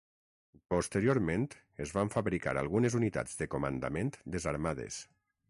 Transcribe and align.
Posteriorment 0.73 1.45
es 1.85 1.93
van 1.97 2.09
fabricar 2.15 2.55
algunes 2.63 2.97
unitats 3.01 3.37
de 3.43 3.49
comandament 3.57 4.13
desarmades. 4.39 5.01